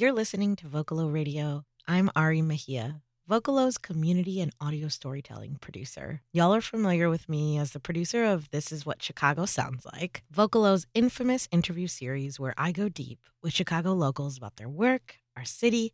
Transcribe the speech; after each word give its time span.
You're 0.00 0.12
listening 0.12 0.54
to 0.54 0.68
Vocalo 0.68 1.12
Radio. 1.12 1.64
I'm 1.88 2.08
Ari 2.14 2.40
Mejia, 2.40 3.02
Vocalo's 3.28 3.78
community 3.78 4.40
and 4.40 4.54
audio 4.60 4.86
storytelling 4.86 5.56
producer. 5.60 6.22
Y'all 6.32 6.54
are 6.54 6.60
familiar 6.60 7.10
with 7.10 7.28
me 7.28 7.58
as 7.58 7.72
the 7.72 7.80
producer 7.80 8.24
of 8.24 8.48
This 8.50 8.70
Is 8.70 8.86
What 8.86 9.02
Chicago 9.02 9.44
Sounds 9.44 9.84
Like, 9.84 10.22
Vocalo's 10.32 10.86
infamous 10.94 11.48
interview 11.50 11.88
series 11.88 12.38
where 12.38 12.54
I 12.56 12.70
go 12.70 12.88
deep 12.88 13.18
with 13.42 13.52
Chicago 13.52 13.92
locals 13.92 14.36
about 14.38 14.54
their 14.54 14.68
work, 14.68 15.16
our 15.36 15.44
city, 15.44 15.92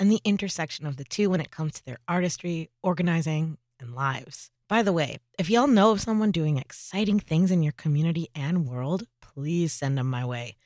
and 0.00 0.10
the 0.10 0.20
intersection 0.24 0.84
of 0.84 0.96
the 0.96 1.04
two 1.04 1.30
when 1.30 1.40
it 1.40 1.52
comes 1.52 1.74
to 1.74 1.84
their 1.84 1.98
artistry, 2.08 2.70
organizing, 2.82 3.58
and 3.78 3.94
lives. 3.94 4.50
By 4.68 4.82
the 4.82 4.92
way, 4.92 5.18
if 5.38 5.48
y'all 5.48 5.68
know 5.68 5.92
of 5.92 6.00
someone 6.00 6.32
doing 6.32 6.58
exciting 6.58 7.20
things 7.20 7.52
in 7.52 7.62
your 7.62 7.74
community 7.74 8.30
and 8.34 8.66
world, 8.66 9.06
please 9.22 9.72
send 9.72 9.96
them 9.96 10.10
my 10.10 10.24
way. 10.24 10.56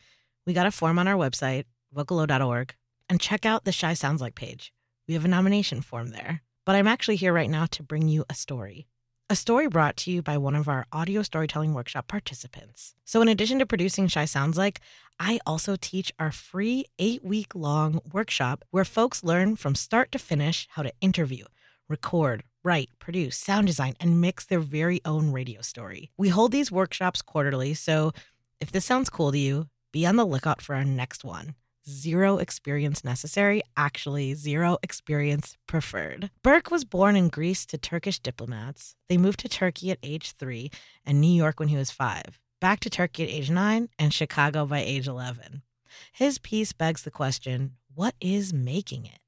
We 0.46 0.54
got 0.54 0.66
a 0.66 0.70
form 0.70 0.98
on 0.98 1.06
our 1.06 1.16
website, 1.16 1.66
vocalo.org, 1.94 2.74
and 3.08 3.20
check 3.20 3.46
out 3.46 3.64
the 3.64 3.72
Chi 3.72 3.94
Sounds 3.94 4.20
Like 4.20 4.34
page. 4.34 4.72
We 5.06 5.14
have 5.14 5.24
a 5.24 5.28
nomination 5.28 5.80
form 5.80 6.10
there. 6.10 6.42
But 6.66 6.76
I'm 6.76 6.86
actually 6.86 7.16
here 7.16 7.32
right 7.32 7.48
now 7.48 7.66
to 7.66 7.82
bring 7.82 8.08
you 8.08 8.26
a 8.28 8.34
story. 8.34 8.86
A 9.30 9.36
story 9.36 9.68
brought 9.68 9.96
to 9.98 10.10
you 10.10 10.22
by 10.22 10.36
one 10.36 10.54
of 10.54 10.68
our 10.68 10.86
audio 10.92 11.22
storytelling 11.22 11.74
workshop 11.74 12.08
participants. 12.08 12.94
So, 13.04 13.22
in 13.22 13.28
addition 13.28 13.58
to 13.58 13.66
producing 13.66 14.08
Chi 14.08 14.26
Sounds 14.26 14.58
Like, 14.58 14.80
I 15.18 15.38
also 15.46 15.76
teach 15.80 16.12
our 16.18 16.30
free 16.30 16.84
eight 16.98 17.24
week 17.24 17.54
long 17.54 18.00
workshop 18.12 18.64
where 18.70 18.84
folks 18.84 19.24
learn 19.24 19.56
from 19.56 19.74
start 19.74 20.12
to 20.12 20.18
finish 20.18 20.66
how 20.70 20.82
to 20.82 20.92
interview, 21.00 21.44
record, 21.88 22.44
write, 22.62 22.90
produce, 22.98 23.36
sound 23.36 23.66
design, 23.66 23.94
and 23.98 24.20
mix 24.20 24.44
their 24.44 24.60
very 24.60 25.00
own 25.04 25.32
radio 25.32 25.62
story. 25.62 26.10
We 26.16 26.28
hold 26.28 26.52
these 26.52 26.72
workshops 26.72 27.22
quarterly, 27.22 27.74
so 27.74 28.12
if 28.60 28.72
this 28.72 28.84
sounds 28.84 29.10
cool 29.10 29.32
to 29.32 29.38
you, 29.38 29.68
be 29.92 30.04
on 30.06 30.16
the 30.16 30.26
lookout 30.26 30.60
for 30.60 30.74
our 30.74 30.84
next 30.84 31.24
one 31.24 31.54
zero 31.88 32.38
experience 32.38 33.02
necessary, 33.02 33.62
actually, 33.76 34.34
zero 34.34 34.78
experience 34.82 35.56
preferred. 35.66 36.30
Berk 36.42 36.70
was 36.70 36.84
born 36.84 37.16
in 37.16 37.28
Greece 37.28 37.64
to 37.66 37.78
Turkish 37.78 38.18
diplomats. 38.18 38.94
They 39.08 39.16
moved 39.16 39.40
to 39.40 39.48
Turkey 39.48 39.90
at 39.90 39.98
age 40.02 40.32
three 40.32 40.70
and 41.04 41.20
New 41.20 41.32
York 41.32 41.58
when 41.58 41.68
he 41.68 41.76
was 41.76 41.90
five, 41.90 42.38
back 42.60 42.80
to 42.80 42.90
Turkey 42.90 43.24
at 43.24 43.30
age 43.30 43.50
nine, 43.50 43.88
and 43.98 44.12
Chicago 44.12 44.66
by 44.66 44.80
age 44.80 45.08
11. 45.08 45.62
His 46.12 46.38
piece 46.38 46.72
begs 46.72 47.02
the 47.02 47.10
question 47.10 47.72
what 47.94 48.14
is 48.20 48.52
making 48.52 49.06
it? 49.06 49.18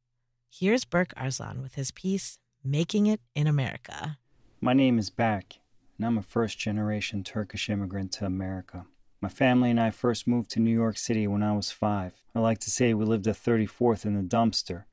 Here's 0.48 0.84
Berk 0.84 1.12
Arslan 1.16 1.62
with 1.62 1.74
his 1.74 1.90
piece, 1.90 2.38
Making 2.62 3.06
It 3.06 3.20
in 3.34 3.46
America. 3.46 4.18
My 4.60 4.74
name 4.74 4.98
is 4.98 5.10
Berk, 5.10 5.54
and 5.96 6.06
I'm 6.06 6.18
a 6.18 6.22
first 6.22 6.58
generation 6.58 7.24
Turkish 7.24 7.70
immigrant 7.70 8.12
to 8.12 8.26
America. 8.26 8.86
My 9.22 9.28
family 9.28 9.70
and 9.70 9.78
I 9.78 9.90
first 9.90 10.26
moved 10.26 10.50
to 10.52 10.60
New 10.60 10.72
York 10.72 10.96
City 10.96 11.26
when 11.26 11.42
I 11.42 11.52
was 11.52 11.70
five. 11.70 12.14
I 12.34 12.38
like 12.38 12.58
to 12.60 12.70
say 12.70 12.94
we 12.94 13.04
lived 13.04 13.26
at 13.26 13.36
34th 13.36 14.06
in 14.06 14.14
the 14.14 14.22
dumpster. 14.22 14.84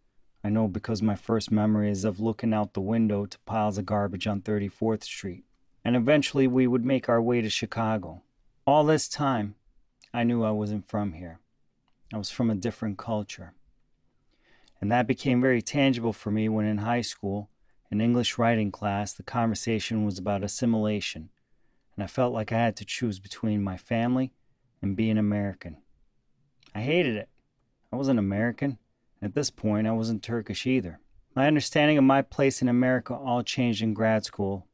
I 0.43 0.49
know 0.49 0.67
because 0.67 1.01
my 1.01 1.15
first 1.15 1.49
memory 1.49 1.89
is 1.89 2.03
of 2.03 2.19
looking 2.19 2.53
out 2.53 2.73
the 2.73 2.81
window 2.81 3.25
to 3.25 3.39
piles 3.39 3.77
of 3.77 3.85
garbage 3.85 4.27
on 4.27 4.41
34th 4.41 5.03
Street. 5.03 5.45
And 5.85 5.95
eventually 5.95 6.45
we 6.45 6.67
would 6.67 6.83
make 6.83 7.07
our 7.07 7.21
way 7.21 7.39
to 7.39 7.49
Chicago. 7.49 8.21
All 8.65 8.83
this 8.83 9.07
time, 9.07 9.55
I 10.13 10.25
knew 10.25 10.43
I 10.43 10.51
wasn't 10.51 10.89
from 10.89 11.13
here. 11.13 11.39
I 12.13 12.17
was 12.17 12.29
from 12.29 12.49
a 12.49 12.55
different 12.55 12.97
culture. 12.97 13.53
And 14.81 14.91
that 14.91 15.07
became 15.07 15.41
very 15.41 15.61
tangible 15.61 16.11
for 16.11 16.31
me 16.31 16.49
when 16.49 16.65
in 16.65 16.79
high 16.79 17.01
school, 17.01 17.49
in 17.89 18.01
English 18.01 18.37
writing 18.37 18.71
class, 18.71 19.13
the 19.13 19.23
conversation 19.23 20.03
was 20.03 20.19
about 20.19 20.43
assimilation 20.43 21.29
and 21.97 22.03
I 22.03 22.07
felt 22.07 22.31
like 22.31 22.51
I 22.51 22.59
had 22.59 22.75
to 22.77 22.85
choose 22.85 23.19
between 23.19 23.63
my 23.63 23.75
family 23.75 24.31
and 24.81 24.95
being 24.95 25.17
American. 25.17 25.77
I 26.75 26.81
hated 26.81 27.15
it. 27.15 27.27
I 27.91 27.95
wasn't 27.95 28.19
American. 28.19 28.77
At 29.19 29.33
this 29.33 29.49
point, 29.49 29.87
I 29.87 29.91
wasn't 29.91 30.21
Turkish 30.21 30.67
either. 30.67 30.99
My 31.35 31.47
understanding 31.47 31.97
of 31.97 32.03
my 32.03 32.21
place 32.21 32.61
in 32.61 32.69
America 32.69 33.15
all 33.15 33.41
changed 33.41 33.81
in 33.81 33.95
grad 33.95 34.25
school. 34.25 34.67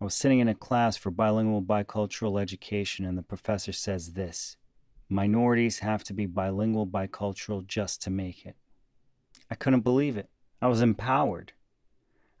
I 0.00 0.04
was 0.04 0.14
sitting 0.14 0.38
in 0.38 0.48
a 0.48 0.54
class 0.54 0.96
for 0.96 1.10
bilingual 1.10 1.62
bicultural 1.62 2.40
education, 2.40 3.04
and 3.04 3.18
the 3.18 3.22
professor 3.22 3.72
says 3.72 4.14
this 4.14 4.56
minorities 5.10 5.80
have 5.80 6.02
to 6.04 6.14
be 6.14 6.24
bilingual 6.24 6.86
bicultural 6.86 7.66
just 7.66 8.00
to 8.02 8.10
make 8.10 8.46
it. 8.46 8.56
I 9.50 9.54
couldn't 9.54 9.82
believe 9.82 10.16
it. 10.16 10.30
I 10.62 10.68
was 10.68 10.80
empowered. 10.80 11.52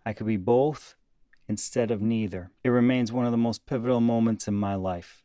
I 0.06 0.14
could 0.14 0.26
be 0.26 0.38
both 0.38 0.94
instead 1.48 1.90
of 1.90 2.00
neither. 2.00 2.50
It 2.62 2.70
remains 2.70 3.12
one 3.12 3.26
of 3.26 3.32
the 3.32 3.36
most 3.36 3.66
pivotal 3.66 4.00
moments 4.00 4.48
in 4.48 4.54
my 4.54 4.74
life. 4.74 5.22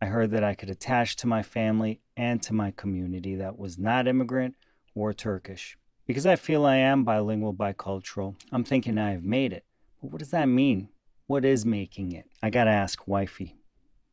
I 0.00 0.06
heard 0.06 0.30
that 0.32 0.44
I 0.44 0.54
could 0.54 0.70
attach 0.70 1.16
to 1.16 1.26
my 1.26 1.42
family 1.42 2.00
and 2.16 2.42
to 2.42 2.52
my 2.52 2.70
community 2.70 3.34
that 3.36 3.58
was 3.58 3.78
not 3.78 4.06
immigrant 4.06 4.54
or 4.94 5.12
Turkish. 5.12 5.78
Because 6.06 6.26
I 6.26 6.36
feel 6.36 6.66
I 6.66 6.76
am 6.76 7.04
bilingual, 7.04 7.54
bicultural, 7.54 8.36
I'm 8.52 8.64
thinking 8.64 8.98
I 8.98 9.12
have 9.12 9.24
made 9.24 9.52
it. 9.52 9.64
But 10.02 10.12
what 10.12 10.18
does 10.18 10.30
that 10.30 10.46
mean? 10.46 10.90
What 11.26 11.44
is 11.44 11.64
making 11.64 12.12
it? 12.12 12.26
I 12.42 12.50
gotta 12.50 12.70
ask 12.70 13.08
wifey. 13.08 13.56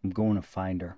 I'm 0.04 0.12
going 0.12 0.36
to 0.36 0.42
find 0.42 0.82
her. 0.82 0.96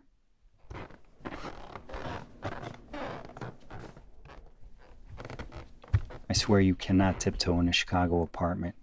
I 6.30 6.34
swear 6.34 6.62
you 6.62 6.76
cannot 6.76 7.20
tiptoe 7.20 7.60
in 7.60 7.68
a 7.68 7.74
Chicago 7.74 8.22
apartment. 8.22 8.76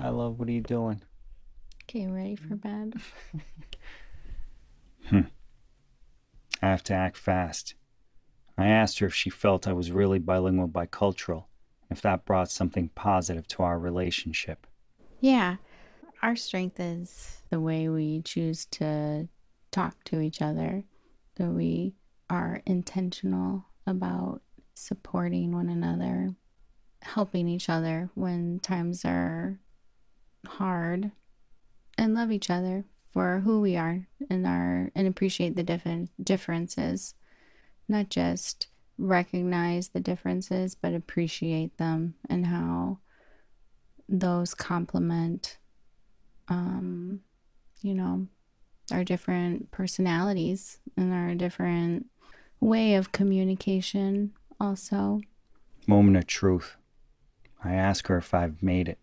I 0.00 0.08
love. 0.08 0.38
What 0.38 0.48
are 0.48 0.52
you 0.52 0.60
doing? 0.60 1.02
Getting 1.86 2.14
ready 2.14 2.36
for 2.36 2.56
bed. 2.56 2.94
hmm. 5.06 5.20
I 6.62 6.66
have 6.66 6.82
to 6.84 6.94
act 6.94 7.16
fast. 7.16 7.74
I 8.56 8.66
asked 8.66 9.00
her 9.00 9.06
if 9.06 9.14
she 9.14 9.30
felt 9.30 9.66
I 9.66 9.72
was 9.72 9.90
really 9.90 10.18
bilingual 10.18 10.68
bicultural, 10.68 11.44
if 11.90 12.00
that 12.02 12.24
brought 12.24 12.50
something 12.50 12.88
positive 12.94 13.46
to 13.48 13.62
our 13.62 13.78
relationship. 13.78 14.66
Yeah. 15.20 15.56
Our 16.22 16.36
strength 16.36 16.80
is 16.80 17.42
the 17.50 17.60
way 17.60 17.88
we 17.88 18.22
choose 18.22 18.64
to 18.66 19.28
talk 19.70 20.02
to 20.04 20.20
each 20.20 20.40
other, 20.40 20.84
that 21.36 21.50
we 21.50 21.94
are 22.30 22.62
intentional 22.64 23.66
about 23.86 24.40
supporting 24.74 25.52
one 25.52 25.68
another, 25.68 26.34
helping 27.02 27.48
each 27.48 27.68
other 27.68 28.08
when 28.14 28.60
times 28.60 29.04
are 29.04 29.60
hard 30.46 31.10
and 31.96 32.14
love 32.14 32.30
each 32.32 32.50
other 32.50 32.84
for 33.12 33.40
who 33.40 33.60
we 33.60 33.76
are 33.76 34.06
and 34.28 34.46
our 34.46 34.90
and 34.94 35.06
appreciate 35.06 35.56
the 35.56 35.62
different 35.62 36.10
differences. 36.22 37.14
Not 37.88 38.10
just 38.10 38.66
recognize 38.96 39.88
the 39.88 40.00
differences 40.00 40.74
but 40.74 40.94
appreciate 40.94 41.78
them 41.78 42.14
and 42.30 42.46
how 42.46 42.98
those 44.08 44.54
complement 44.54 45.58
um 46.46 47.18
you 47.82 47.92
know 47.92 48.26
our 48.92 49.02
different 49.02 49.70
personalities 49.70 50.78
and 50.96 51.12
our 51.12 51.34
different 51.34 52.06
way 52.60 52.94
of 52.94 53.12
communication 53.12 54.32
also. 54.60 55.20
Moment 55.86 56.16
of 56.16 56.26
truth. 56.26 56.76
I 57.62 57.74
ask 57.74 58.06
her 58.08 58.18
if 58.18 58.34
i've 58.34 58.62
made 58.62 58.88
it 58.88 58.98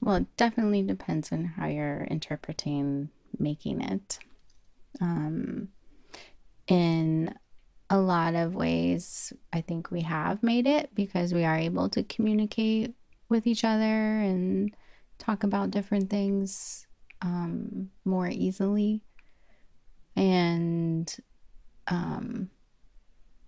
well, 0.00 0.16
it 0.16 0.36
definitely 0.36 0.82
depends 0.82 1.32
on 1.32 1.44
how 1.44 1.66
you're 1.66 2.04
interpreting 2.04 3.10
making 3.38 3.80
it. 3.80 4.18
Um, 5.00 5.68
in 6.66 7.34
a 7.88 7.98
lot 7.98 8.34
of 8.34 8.54
ways, 8.54 9.32
I 9.52 9.60
think 9.60 9.90
we 9.90 10.02
have 10.02 10.42
made 10.42 10.66
it 10.66 10.94
because 10.94 11.34
we 11.34 11.44
are 11.44 11.56
able 11.56 11.88
to 11.90 12.02
communicate 12.02 12.94
with 13.28 13.46
each 13.46 13.64
other 13.64 13.84
and 13.84 14.74
talk 15.18 15.42
about 15.42 15.70
different 15.70 16.08
things 16.08 16.86
um, 17.22 17.90
more 18.04 18.28
easily. 18.28 19.02
And 20.16 21.14
um, 21.88 22.50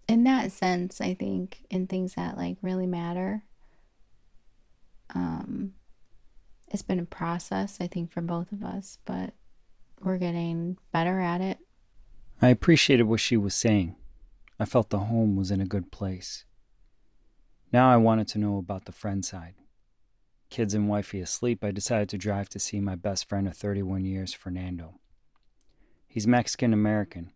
in 0.09 0.25
that 0.25 0.53
sense, 0.53 1.01
I 1.01 1.15
think 1.15 1.65
in 1.71 1.87
things 1.87 2.15
that 2.15 2.37
like 2.37 2.57
really 2.63 2.87
matter, 2.87 3.43
um, 5.15 5.75
it's 6.73 6.83
been 6.83 6.99
a 6.99 7.05
process, 7.05 7.79
I 7.81 7.87
think, 7.87 8.11
for 8.11 8.23
both 8.23 8.51
of 8.51 8.65
us, 8.65 8.99
but 9.05 9.35
we're 10.01 10.19
getting 10.19 10.79
better 10.91 11.21
at 11.21 11.41
it. 11.41 11.59
I 12.41 12.49
appreciated 12.49 13.05
what 13.05 13.21
she 13.21 13.37
was 13.37 13.55
saying. 13.55 13.95
I 14.59 14.65
felt 14.65 14.91
the 14.91 15.01
home 15.01 15.37
was 15.37 15.51
in 15.51 15.61
a 15.61 15.67
good 15.67 15.93
place. 15.93 16.45
Now 17.73 17.91
I 17.91 17.99
wanted 17.99 18.27
to 18.29 18.39
know 18.39 18.57
about 18.57 18.87
the 18.87 18.93
friend 18.93 19.25
side. 19.25 19.55
Kids 20.51 20.75
and 20.75 20.89
wifey 20.89 21.21
asleep, 21.21 21.63
I 21.63 21.71
decided 21.71 22.09
to 22.11 22.19
drive 22.19 22.49
to 22.51 22.59
see 22.59 22.81
my 22.81 22.95
best 22.95 23.29
friend 23.29 23.47
of 23.47 23.57
31 23.57 24.05
years, 24.05 24.33
Fernando. 24.33 24.99
He's 26.07 26.27
Mexican 26.27 26.73
American. 26.73 27.33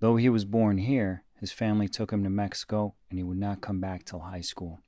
Though 0.00 0.16
he 0.16 0.28
was 0.28 0.44
born 0.44 0.78
here, 0.78 1.24
his 1.38 1.52
family 1.52 1.88
took 1.88 2.12
him 2.12 2.24
to 2.24 2.30
Mexico 2.30 2.94
and 3.10 3.18
he 3.18 3.22
would 3.22 3.38
not 3.38 3.60
come 3.60 3.80
back 3.80 4.04
till 4.04 4.20
high 4.20 4.42
school. 4.42 4.80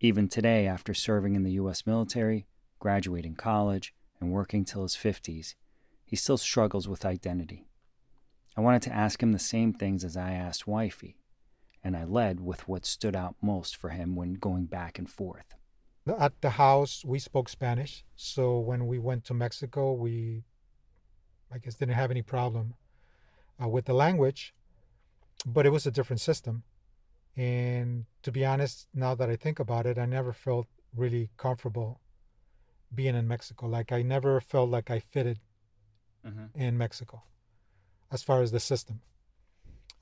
Even 0.00 0.28
today, 0.28 0.66
after 0.66 0.92
serving 0.94 1.34
in 1.34 1.42
the 1.42 1.52
U.S. 1.52 1.86
military, 1.86 2.46
graduating 2.78 3.34
college, 3.34 3.94
and 4.20 4.32
working 4.32 4.64
till 4.64 4.82
his 4.82 4.94
50s, 4.94 5.54
he 6.04 6.16
still 6.16 6.38
struggles 6.38 6.88
with 6.88 7.04
identity. 7.04 7.66
I 8.56 8.60
wanted 8.60 8.82
to 8.82 8.92
ask 8.94 9.22
him 9.22 9.32
the 9.32 9.38
same 9.38 9.72
things 9.72 10.04
as 10.04 10.16
I 10.16 10.32
asked 10.32 10.66
Wifey. 10.66 11.16
and 11.84 11.96
I 11.96 12.02
led 12.02 12.40
with 12.40 12.66
what 12.66 12.84
stood 12.84 13.14
out 13.14 13.36
most 13.40 13.76
for 13.76 13.90
him 13.90 14.16
when 14.16 14.34
going 14.34 14.64
back 14.64 14.98
and 14.98 15.08
forth. 15.08 15.54
At 16.18 16.40
the 16.40 16.50
house, 16.50 17.04
we 17.04 17.20
spoke 17.20 17.48
Spanish. 17.48 18.04
So 18.16 18.58
when 18.58 18.88
we 18.88 18.98
went 18.98 19.24
to 19.26 19.34
Mexico, 19.34 19.92
we, 19.92 20.42
I 21.52 21.58
guess, 21.58 21.76
didn't 21.76 21.94
have 21.94 22.10
any 22.10 22.22
problem 22.22 22.74
uh, 23.62 23.68
with 23.68 23.84
the 23.84 23.92
language, 23.92 24.52
but 25.44 25.64
it 25.64 25.70
was 25.70 25.86
a 25.86 25.92
different 25.92 26.20
system. 26.20 26.64
And 27.36 28.06
to 28.22 28.32
be 28.32 28.44
honest, 28.44 28.88
now 28.92 29.14
that 29.14 29.30
I 29.30 29.36
think 29.36 29.60
about 29.60 29.86
it, 29.86 29.96
I 29.96 30.06
never 30.06 30.32
felt 30.32 30.66
really 30.92 31.30
comfortable 31.36 32.00
being 32.94 33.14
in 33.14 33.28
Mexico. 33.28 33.66
Like 33.66 33.92
I 33.92 34.02
never 34.02 34.40
felt 34.40 34.70
like 34.70 34.90
I 34.90 35.00
fitted 35.00 35.40
mm-hmm. 36.26 36.60
in 36.60 36.78
Mexico 36.78 37.22
as 38.12 38.22
far 38.22 38.42
as 38.42 38.52
the 38.52 38.60
system. 38.60 39.00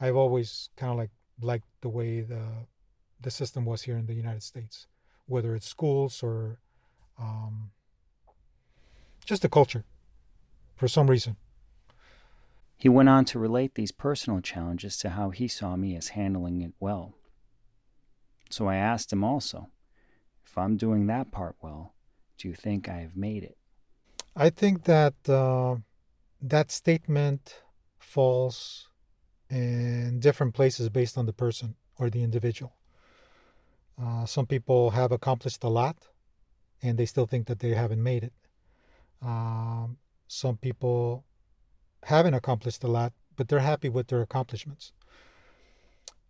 I've 0.01 0.17
always 0.17 0.69
kind 0.77 0.93
of 0.93 0.99
like 0.99 1.11
liked 1.41 1.69
the 1.81 1.89
way 1.89 2.21
the 2.21 2.45
the 3.21 3.31
system 3.31 3.65
was 3.65 3.83
here 3.83 3.97
in 3.97 4.07
the 4.07 4.15
United 4.15 4.43
States, 4.43 4.87
whether 5.27 5.55
it's 5.55 5.67
schools 5.67 6.23
or 6.23 6.59
um, 7.19 7.71
just 9.25 9.43
the 9.43 9.49
culture 9.49 9.85
for 10.77 10.89
some 10.89 11.09
reason. 11.09 11.37
He 12.77 12.89
went 12.89 13.09
on 13.09 13.25
to 13.27 13.39
relate 13.39 13.75
these 13.75 13.93
personal 13.93 14.41
challenges 14.41 14.99
to 14.99 15.11
how 15.11 15.31
he 15.31 15.49
saw 15.49 15.77
me 15.77 15.97
as 15.97 16.09
handling 16.09 16.61
it 16.61 16.73
well. 16.81 17.15
So 18.51 18.69
I 18.69 18.77
asked 18.77 19.13
him 19.13 19.25
also, 19.25 19.69
if 20.45 20.59
I'm 20.59 20.77
doing 20.77 21.07
that 21.07 21.31
part 21.31 21.57
well, 21.63 21.94
you 22.45 22.55
think 22.55 22.89
I 22.89 22.97
have 22.97 23.17
made 23.17 23.43
it? 23.43 23.57
I 24.37 24.51
think 24.51 24.85
that 24.85 25.15
uh, 25.29 25.77
that 26.41 26.71
statement 26.71 27.63
falls 27.99 28.89
in 29.51 30.21
different 30.21 30.55
places 30.55 30.89
based 30.89 31.17
on 31.17 31.27
the 31.27 31.33
person 31.33 31.77
or 31.99 32.11
the 32.11 32.23
individual. 32.23 32.75
Uh, 34.01 34.25
some 34.25 34.47
people 34.47 34.91
have 34.91 35.13
accomplished 35.13 35.63
a 35.63 35.69
lot 35.69 35.97
and 36.83 36.99
they 36.99 37.07
still 37.07 37.27
think 37.27 37.47
that 37.47 37.61
they 37.61 37.71
haven't 37.71 38.03
made 38.03 38.25
it. 38.25 38.33
Um, 39.23 39.99
some 40.27 40.57
people 40.57 41.25
haven't 42.05 42.35
accomplished 42.35 42.83
a 42.85 42.89
lot, 42.89 43.13
but 43.37 43.49
they're 43.49 43.61
happy 43.61 43.89
with 43.89 44.09
their 44.09 44.21
accomplishments. 44.21 44.93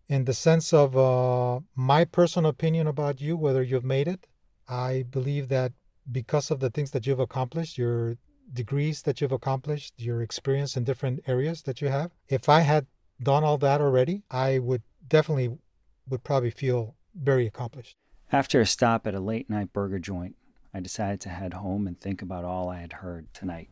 In 0.09 0.27
the 0.27 0.35
sense 0.35 0.73
of 0.73 0.97
uh, 0.97 1.61
my 1.75 2.05
personal 2.05 2.51
opinion 2.51 2.87
about 2.87 3.21
you, 3.21 3.37
whether 3.37 3.63
you've 3.63 3.85
made 3.85 4.07
it, 4.07 4.27
I 4.69 5.05
believe 5.11 5.49
that 5.49 5.73
because 6.11 6.51
of 6.51 6.61
the 6.61 6.71
things 6.71 6.91
that 6.93 7.07
you've 7.07 7.21
accomplished, 7.21 7.79
your 7.79 8.17
degrees 8.53 9.03
that 9.03 9.21
you've 9.21 9.33
accomplished, 9.33 9.95
your 9.97 10.23
experience 10.23 10.77
in 10.77 10.85
different 10.85 11.21
areas 11.27 11.63
that 11.63 11.81
you 11.81 11.89
have, 11.89 12.11
if 12.29 12.49
I 12.49 12.61
had 12.61 12.87
done 13.23 13.45
all 13.45 13.59
that 13.59 13.81
already, 13.81 14.23
I 14.31 14.59
would 14.59 14.83
definitely 15.09 15.57
would 16.09 16.25
probably 16.25 16.51
feel 16.51 16.95
very 17.15 17.47
accomplished. 17.47 17.97
After 18.33 18.61
a 18.61 18.67
stop 18.67 19.07
at 19.07 19.15
a 19.15 19.21
late 19.21 19.49
night 19.49 19.73
burger 19.73 19.99
joint, 19.99 20.37
I 20.73 20.81
decided 20.81 21.21
to 21.23 21.29
head 21.29 21.55
home 21.55 21.87
and 21.87 21.99
think 22.01 22.21
about 22.21 22.45
all 22.45 22.69
I 22.69 22.81
had 22.81 22.95
heard 22.95 23.33
tonight. 23.33 23.69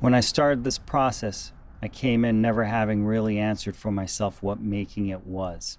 When 0.00 0.14
I 0.14 0.20
started 0.20 0.62
this 0.62 0.78
process, 0.78 1.52
I 1.82 1.88
came 1.88 2.24
in 2.24 2.40
never 2.40 2.64
having 2.64 3.04
really 3.04 3.38
answered 3.38 3.76
for 3.76 3.90
myself 3.90 4.42
what 4.42 4.60
making 4.60 5.08
it 5.08 5.26
was. 5.26 5.78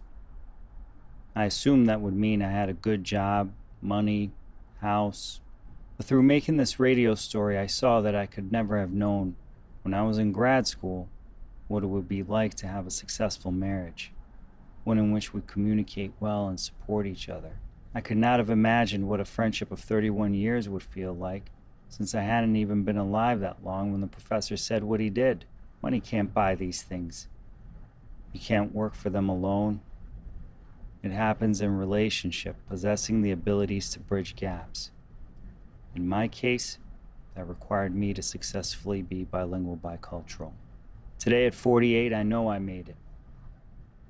I 1.36 1.46
assumed 1.46 1.88
that 1.88 2.02
would 2.02 2.16
mean 2.16 2.42
I 2.42 2.52
had 2.52 2.68
a 2.68 2.74
good 2.74 3.06
job, 3.06 3.54
money, 3.82 4.32
house. 4.82 5.42
But 5.98 6.06
through 6.06 6.24
making 6.24 6.58
this 6.58 6.80
radio 6.80 7.16
story, 7.16 7.58
I 7.58 7.68
saw 7.68 8.02
that 8.02 8.16
I 8.16 8.26
could 8.26 8.52
never 8.52 8.80
have 8.80 8.92
known 8.92 9.36
when 9.84 9.94
I 9.94 10.04
was 10.04 10.18
in 10.18 10.32
grad 10.32 10.68
school 10.68 11.10
what 11.68 11.84
it 11.84 11.88
would 11.88 12.08
be 12.08 12.24
like 12.24 12.56
to 12.56 12.68
have 12.68 12.88
a 12.88 12.92
successful 12.92 13.52
marriage, 13.52 14.12
one 14.84 14.98
in 14.98 15.12
which 15.12 15.34
we 15.34 15.42
communicate 15.46 16.14
well 16.20 16.48
and 16.48 16.60
support 16.60 17.06
each 17.06 17.30
other. 17.30 17.60
I 17.94 18.02
could 18.02 18.18
not 18.18 18.40
have 18.40 18.50
imagined 18.50 19.08
what 19.08 19.20
a 19.20 19.26
friendship 19.26 19.72
of 19.72 19.80
31 19.80 20.34
years 20.34 20.70
would 20.70 20.84
feel 20.84 21.14
like 21.14 21.52
since 21.90 22.14
I 22.14 22.22
hadn't 22.22 22.56
even 22.56 22.84
been 22.84 22.98
alive 22.98 23.40
that 23.40 23.64
long 23.64 23.92
when 23.92 24.02
the 24.02 24.08
professor 24.08 24.56
said 24.56 24.84
what 24.84 25.00
he 25.00 25.10
did. 25.10 25.46
Money 25.82 26.00
can't 26.00 26.34
buy 26.34 26.56
these 26.56 26.84
things. 26.84 27.28
You 28.32 28.40
can't 28.40 28.76
work 28.76 28.94
for 28.94 29.10
them 29.10 29.28
alone. 29.28 29.82
It 31.02 31.12
happens 31.12 31.62
in 31.62 31.78
relationship, 31.78 32.58
possessing 32.68 33.22
the 33.22 33.32
abilities 33.32 33.90
to 33.92 34.00
bridge 34.00 34.36
gaps. 34.36 34.92
In 35.96 36.08
my 36.08 36.28
case, 36.28 36.78
that 37.36 37.48
required 37.48 37.96
me 37.96 38.14
to 38.14 38.22
successfully 38.22 39.02
be 39.02 39.24
bilingual 39.24 39.78
bicultural. 39.78 40.52
Today 41.18 41.46
at 41.46 41.54
48, 41.54 42.14
I 42.14 42.24
know 42.24 42.50
I 42.50 42.60
made 42.60 42.90
it. 42.90 42.98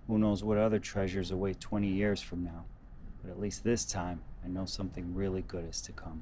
Who 0.07 0.18
knows 0.18 0.44
what 0.44 0.57
other 0.57 0.80
treasures 0.80 1.30
await 1.30 1.59
20 1.59 1.88
years 1.88 2.21
from 2.21 2.44
now, 2.44 2.65
but 3.21 3.30
at 3.30 3.39
least 3.39 3.63
this 3.63 3.86
time, 3.86 4.21
I 4.44 4.47
know 4.47 4.65
something 4.65 5.13
really 5.13 5.44
good 5.44 5.69
is 5.69 5.81
to 5.81 5.91
come. 5.91 6.21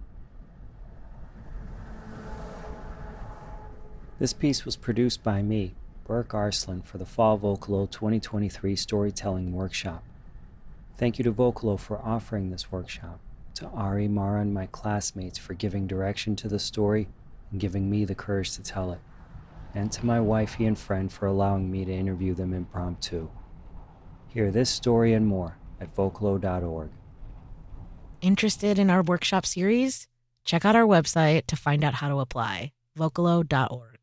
This 4.20 4.34
piece 4.34 4.66
was 4.66 4.76
produced 4.76 5.24
by 5.24 5.42
me, 5.42 5.76
Berk 6.06 6.34
Arslan, 6.34 6.82
for 6.82 6.98
the 6.98 7.06
Fall 7.06 7.38
Vocalo 7.40 7.90
2023 7.90 8.76
Storytelling 8.76 9.54
Workshop. 9.54 10.04
Thank 10.98 11.20
you 11.20 11.24
to 11.26 11.32
Vocalo 11.32 11.80
for 11.80 12.00
offering 12.00 12.50
this 12.50 12.72
workshop, 12.72 13.20
to 13.54 13.68
Ari, 13.68 14.08
Mara, 14.08 14.42
and 14.42 14.54
my 14.54 14.66
classmates 14.66 15.38
for 15.38 15.54
giving 15.54 15.86
direction 15.86 16.36
to 16.38 16.48
the 16.48 16.58
story 16.58 17.08
and 17.52 17.60
giving 17.60 17.90
me 17.90 18.04
the 18.04 18.16
courage 18.16 18.52
to 18.56 18.64
tell 18.64 18.92
it, 18.92 19.00
and 19.76 19.92
to 19.92 20.06
my 20.06 20.20
wifey 20.20 20.66
and 20.66 20.78
friend 20.78 21.12
for 21.12 21.28
allowing 21.28 21.72
me 21.72 21.86
to 21.86 21.94
interview 21.94 22.34
them 22.34 22.52
impromptu. 22.52 23.30
Hear 24.28 24.50
this 24.50 24.72
story 24.72 25.14
and 25.14 25.28
more 25.28 25.58
at 25.80 25.96
vocalo.org. 25.96 26.90
Interested 28.22 28.80
in 28.80 28.90
our 28.90 29.04
workshop 29.04 29.46
series? 29.46 30.08
Check 30.46 30.66
out 30.66 30.76
our 30.76 30.88
website 30.88 31.46
to 31.48 31.56
find 31.56 31.84
out 31.84 31.96
how 31.96 32.10
to 32.10 32.20
apply 32.20 32.72
vocalo.org. 32.98 33.97